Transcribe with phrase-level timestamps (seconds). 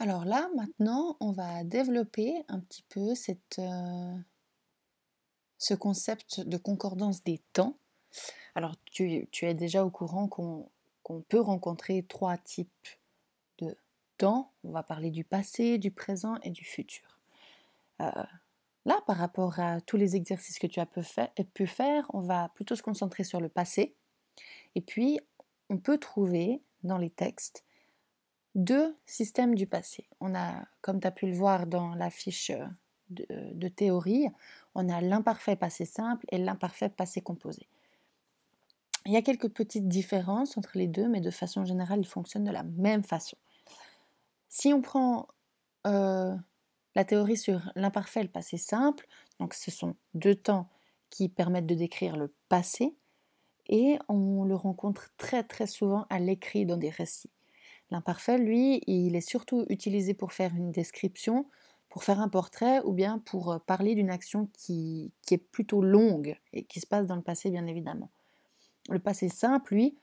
[0.00, 3.12] Alors là, maintenant, on va développer un petit peu
[3.58, 4.16] euh,
[5.58, 7.76] ce concept de concordance des temps.
[8.54, 12.88] Alors, tu, es déjà au courant qu'on peut rencontrer trois types
[13.58, 13.76] de
[14.16, 14.50] temps.
[14.64, 17.18] On va parler du passé, du présent et du futur.
[18.00, 18.10] Euh,
[18.86, 22.74] là, par rapport à tous les exercices que tu as pu faire, on va plutôt
[22.74, 23.94] se concentrer sur le passé.
[24.74, 25.20] Et puis,
[25.68, 27.64] on peut trouver dans les textes
[28.54, 30.06] deux systèmes du passé.
[30.20, 32.52] On a, comme tu as pu le voir dans la fiche
[33.10, 34.28] de, théorie,
[34.74, 37.66] on a l'imparfait passé simple et l'imparfait passé composé.
[39.06, 42.44] Il y a quelques petites différences entre les deux, mais de façon générale, ils fonctionnent
[42.44, 43.36] de la même façon.
[44.48, 45.26] Si on prend
[45.86, 46.36] euh,
[46.94, 49.06] la théorie sur l'imparfait et le passé simple,
[49.38, 50.68] donc ce sont deux temps
[51.08, 52.94] qui permettent de décrire le passé,
[53.68, 57.30] et on le rencontre très très souvent à l'écrit dans des récits.
[57.90, 61.46] L'imparfait, lui, il est surtout utilisé pour faire une description,
[61.88, 66.36] pour faire un portrait ou bien pour euh, parler d'une action qui, est plutôt longue
[66.52, 68.10] et qui se passe dans le passé, bien évidemment.
[68.88, 69.96] Le passé simple, lui,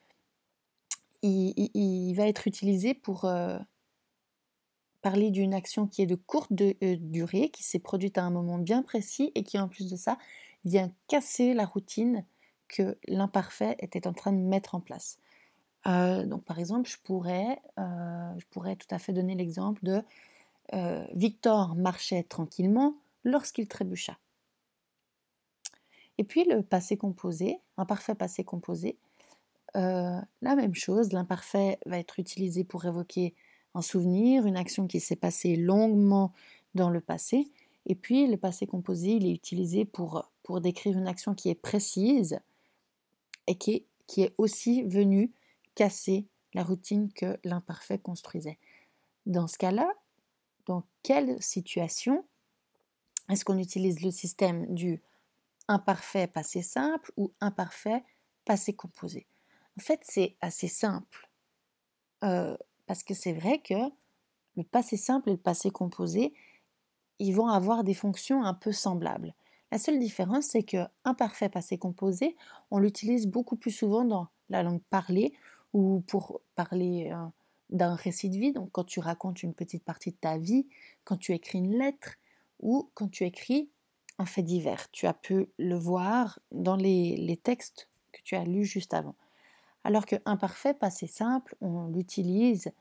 [1.23, 3.57] il, va être utilisé pour euh,
[5.01, 8.57] parler d'une action qui est de courte euh, durée, qui s'est produite à un moment
[8.57, 10.17] bien précis et qui, en plus de ça,
[10.65, 12.25] vient casser la routine
[12.67, 15.17] que l'imparfait était en train de mettre en place.
[15.87, 20.01] Euh, donc par exemple, je pourrais, euh, je pourrais tout à fait donner l'exemple de
[20.73, 24.17] euh, Victor marchait tranquillement lorsqu'il trébucha.
[26.17, 28.97] Et puis le passé composé, un parfait passé composé,
[29.75, 33.35] la même chose, l'imparfait va être utilisé pour évoquer
[33.75, 36.33] un souvenir, une action qui s'est passée longuement
[36.73, 37.51] dans le passé,
[37.85, 41.55] et puis le passé composé, il est utilisé pour, pour décrire une action qui est
[41.55, 42.39] précise
[43.45, 45.31] et qui qui est aussi venue
[45.77, 48.57] casser la routine que l'imparfait construisait.
[49.27, 49.87] Dans ce cas-là,
[50.65, 52.25] dans quelle situation
[53.29, 55.01] est-ce qu'on utilise le système du
[55.67, 58.03] imparfait passé simple ou imparfait
[58.43, 59.27] passé composé?
[59.77, 61.29] En fait, c'est assez simple.
[62.23, 63.75] Euh, parce que c'est vrai que
[64.55, 66.33] le passé simple et le passé composé,
[67.19, 69.35] ils vont avoir des fonctions un peu semblables.
[69.71, 72.35] La seule différence, c'est que imparfait passé composé,
[72.71, 75.33] on l'utilise beaucoup plus souvent dans la langue parlée
[75.77, 77.13] ou pour parler
[77.69, 80.65] d'un récit de vie, donc quand tu racontes une petite partie de ta vie,
[81.03, 82.15] quand tu écris une lettre
[82.59, 83.69] ou quand tu écris
[84.17, 84.89] un fait divers.
[84.91, 89.13] Tu as pu le voir dans les, textes que tu as lus juste avant.
[89.83, 92.71] Alors que imparfait, passé simple, on l'utilise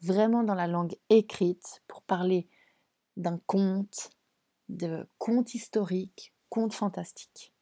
[0.00, 2.46] vraiment dans la langue écrite pour parler
[3.16, 4.10] d'un conte,
[4.68, 7.52] de conte historique, conte fantastique.